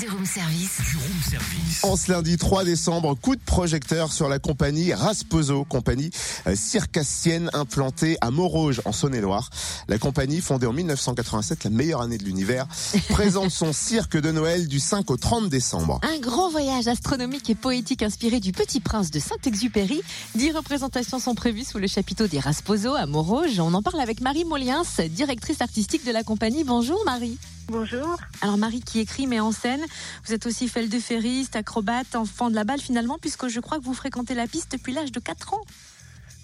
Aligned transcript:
Du 0.00 0.08
room 0.08 0.24
service. 0.24 0.78
du 0.90 0.96
room 0.96 1.22
service. 1.28 1.84
En 1.84 1.96
ce 1.96 2.10
lundi 2.10 2.36
3 2.36 2.64
décembre, 2.64 3.14
coup 3.14 3.36
de 3.36 3.42
projecteur 3.42 4.12
sur 4.12 4.28
la 4.28 4.38
compagnie 4.38 4.92
Rasposo, 4.94 5.64
compagnie 5.64 6.10
euh, 6.46 6.56
circassienne 6.56 7.50
implantée 7.52 8.16
à 8.20 8.30
Montrouge 8.30 8.80
en 8.84 8.92
Saône-et-Loire. 8.92 9.50
La 9.88 9.98
compagnie, 9.98 10.40
fondée 10.40 10.66
en 10.66 10.72
1987, 10.72 11.64
la 11.64 11.70
meilleure 11.70 12.00
année 12.00 12.18
de 12.18 12.24
l'univers, 12.24 12.66
présente 13.10 13.50
son 13.50 13.72
cirque 13.72 14.16
de 14.16 14.32
Noël 14.32 14.66
du 14.66 14.80
5 14.80 15.10
au 15.10 15.16
30 15.16 15.48
décembre. 15.48 16.00
Un 16.02 16.18
grand 16.20 16.50
voyage 16.50 16.88
astronomique 16.88 17.50
et 17.50 17.54
poétique 17.54 18.02
inspiré 18.02 18.40
du 18.40 18.52
Petit 18.52 18.80
Prince 18.80 19.10
de 19.10 19.20
Saint-Exupéry. 19.20 20.00
Dix 20.34 20.52
représentations 20.52 21.18
sont 21.18 21.34
prévues 21.34 21.64
sous 21.64 21.78
le 21.78 21.86
chapiteau 21.86 22.26
des 22.26 22.40
Rasposo 22.40 22.94
à 22.94 23.06
Montrouge. 23.06 23.60
On 23.60 23.74
en 23.74 23.82
parle 23.82 24.00
avec 24.00 24.20
Marie 24.20 24.44
Moliens, 24.44 24.82
directrice 25.10 25.60
artistique 25.60 26.04
de 26.06 26.12
la 26.12 26.22
compagnie. 26.22 26.64
Bonjour 26.64 27.02
Marie. 27.04 27.38
Bonjour. 27.68 28.18
Alors 28.40 28.58
Marie 28.58 28.80
qui 28.80 29.00
écrit 29.00 29.26
mais 29.26 29.40
en 29.40 29.52
scène. 29.52 29.80
Vous 30.26 30.32
êtes 30.32 30.46
aussi 30.46 30.68
feldeferiste, 30.68 31.56
acrobate, 31.56 32.14
enfant 32.14 32.50
de 32.50 32.54
la 32.54 32.64
balle 32.64 32.80
finalement 32.80 33.18
puisque 33.18 33.48
je 33.48 33.60
crois 33.60 33.78
que 33.78 33.84
vous 33.84 33.94
fréquentez 33.94 34.34
la 34.34 34.46
piste 34.46 34.72
depuis 34.72 34.92
l'âge 34.92 35.12
de 35.12 35.20
4 35.20 35.54
ans. 35.54 35.64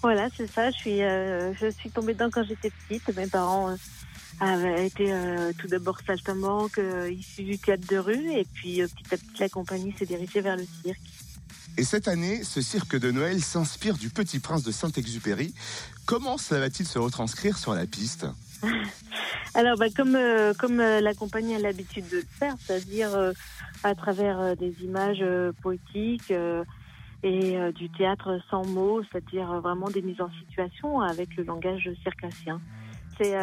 Voilà, 0.01 0.29
c'est 0.35 0.49
ça. 0.51 0.71
Je 0.71 0.77
suis, 0.77 1.03
euh, 1.03 1.53
je 1.55 1.69
suis 1.69 1.89
tombée 1.89 2.13
dedans 2.13 2.29
quand 2.31 2.43
j'étais 2.43 2.71
petite. 2.87 3.15
Mes 3.15 3.27
parents 3.27 3.69
euh, 3.69 3.75
avaient 4.39 4.87
été 4.87 5.11
euh, 5.11 5.51
tout 5.57 5.67
d'abord 5.67 5.99
saltimbanques, 6.05 6.77
euh, 6.77 7.11
issus 7.11 7.43
du 7.43 7.57
théâtre 7.57 7.85
de 7.87 7.97
rue, 7.97 8.31
et 8.31 8.45
puis 8.53 8.81
euh, 8.81 8.87
petit 8.87 9.13
à 9.13 9.17
petit 9.17 9.41
la 9.41 9.49
compagnie 9.49 9.93
s'est 9.97 10.05
dirigée 10.05 10.41
vers 10.41 10.55
le 10.55 10.65
cirque. 10.83 10.99
Et 11.77 11.83
cette 11.83 12.07
année, 12.07 12.43
ce 12.43 12.61
cirque 12.61 12.97
de 12.97 13.11
Noël 13.11 13.41
s'inspire 13.41 13.97
du 13.97 14.09
Petit 14.09 14.39
Prince 14.39 14.63
de 14.63 14.71
Saint-Exupéry. 14.71 15.53
Comment 16.05 16.37
cela 16.37 16.61
va-t-il 16.61 16.87
se 16.87 16.99
retranscrire 16.99 17.57
sur 17.57 17.73
la 17.73 17.85
piste? 17.85 18.25
Alors, 19.55 19.77
bah, 19.77 19.87
comme 19.95 20.15
euh, 20.15 20.53
comme 20.53 20.79
euh, 20.79 21.01
la 21.01 21.13
compagnie 21.13 21.55
a 21.55 21.59
l'habitude 21.59 22.07
de 22.09 22.17
le 22.17 22.25
faire, 22.39 22.55
c'est-à-dire 22.59 23.15
euh, 23.15 23.33
à 23.83 23.95
travers 23.95 24.55
des 24.55 24.73
images 24.83 25.23
poétiques 25.61 26.33
et 27.23 27.57
du 27.73 27.89
théâtre 27.91 28.39
sans 28.49 28.65
mots, 28.65 29.01
c'est-à-dire 29.03 29.61
vraiment 29.61 29.89
des 29.89 30.01
mises 30.01 30.21
en 30.21 30.29
situation 30.39 31.01
avec 31.01 31.35
le 31.35 31.43
langage 31.43 31.89
circassien. 32.03 32.61
C'est 33.17 33.35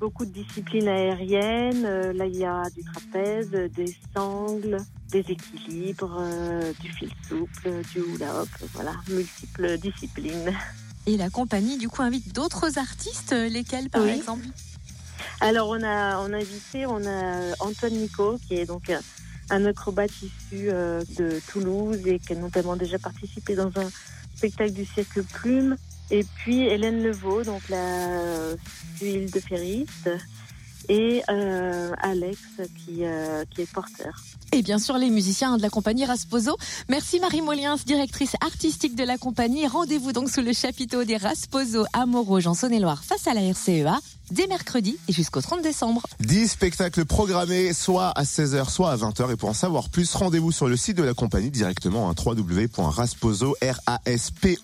beaucoup 0.00 0.24
de 0.24 0.30
disciplines 0.30 0.88
aériennes. 0.88 2.12
là, 2.12 2.26
il 2.26 2.36
y 2.36 2.44
a 2.44 2.62
du 2.70 2.82
trapèze, 2.82 3.50
des 3.50 3.94
sangles, 4.14 4.78
des 5.10 5.20
équilibres, 5.20 6.22
du 6.80 6.92
fil 6.92 7.10
souple, 7.28 7.70
du 7.92 8.00
hula 8.00 8.42
hoop. 8.42 8.48
Voilà, 8.74 8.92
multiples 9.08 9.78
disciplines. 9.78 10.52
Et 11.06 11.16
la 11.16 11.30
compagnie 11.30 11.78
du 11.78 11.88
coup 11.88 12.02
invite 12.02 12.32
d'autres 12.34 12.78
artistes, 12.78 13.32
euh, 13.32 13.48
lesquels 13.48 13.90
par 13.90 14.04
Oui. 14.04 14.12
exemple? 14.12 14.44
Alors 15.40 15.68
on 15.70 15.82
a 15.82 16.18
on 16.18 16.32
a 16.32 16.36
invité 16.36 16.86
on 16.86 17.04
a 17.04 17.54
Antoine 17.60 17.94
Nico 17.94 18.38
qui 18.46 18.54
est 18.54 18.66
donc 18.66 18.90
euh, 18.90 18.98
un 19.50 19.64
acrobate 19.64 20.10
issu 20.22 20.68
euh, 20.70 21.02
de 21.18 21.40
Toulouse 21.48 22.00
et 22.06 22.18
qui 22.20 22.32
a 22.32 22.36
notamment 22.36 22.76
déjà 22.76 22.98
participé 22.98 23.54
dans 23.56 23.70
un 23.76 23.90
spectacle 24.36 24.72
du 24.72 24.84
cirque 24.84 25.20
Plume. 25.22 25.76
Et 26.10 26.24
puis 26.24 26.62
Hélène 26.66 27.02
Levaux 27.02 27.42
donc 27.42 27.68
la 27.68 28.54
huile 29.00 29.30
de 29.30 29.40
ferriste 29.40 30.10
et 30.88 31.22
euh, 31.30 31.92
Alex 32.00 32.38
qui 32.84 33.04
euh, 33.04 33.44
qui 33.50 33.62
est 33.62 33.72
porteur. 33.72 34.14
Et 34.52 34.62
bien 34.62 34.78
sûr 34.78 34.98
les 34.98 35.10
musiciens 35.10 35.56
de 35.56 35.62
la 35.62 35.70
compagnie 35.70 36.04
Rasposo. 36.04 36.56
Merci 36.88 37.20
Marie 37.20 37.42
Moliens, 37.42 37.76
directrice 37.86 38.34
artistique 38.40 38.94
de 38.94 39.04
la 39.04 39.18
compagnie. 39.18 39.66
Rendez-vous 39.66 40.12
donc 40.12 40.30
sous 40.30 40.42
le 40.42 40.52
chapiteau 40.52 41.04
des 41.04 41.16
Rasposo 41.16 41.84
à 41.92 42.06
Montrouge 42.06 42.46
en 42.46 42.54
Saône-et-Loire 42.54 43.02
face 43.04 43.26
à 43.26 43.34
la 43.34 43.40
RCEA 43.40 43.98
dès 44.32 44.46
mercredi 44.46 44.98
et 45.08 45.12
jusqu'au 45.12 45.40
30 45.40 45.62
décembre. 45.62 46.02
10 46.20 46.48
spectacles 46.48 47.04
programmés, 47.04 47.72
soit 47.72 48.08
à 48.08 48.24
16h, 48.24 48.70
soit 48.70 48.90
à 48.90 48.96
20h. 48.96 49.32
Et 49.32 49.36
pour 49.36 49.48
en 49.50 49.54
savoir 49.54 49.88
plus, 49.88 50.14
rendez-vous 50.14 50.52
sur 50.52 50.68
le 50.68 50.76
site 50.76 50.96
de 50.96 51.02
la 51.02 51.14
compagnie 51.14 51.50
directement 51.50 52.10
à 52.10 52.14
www.rasposo, 52.18 53.56
R-A-S-P-O-S-O.net. 53.62 54.62